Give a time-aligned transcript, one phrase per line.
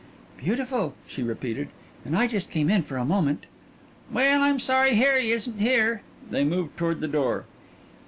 [0.35, 1.67] "Beautiful," she repeated,
[2.05, 3.45] "and I just came in for a moment."
[4.11, 7.45] "Well, I'm sorry Harry isn't here." They moved toward the door.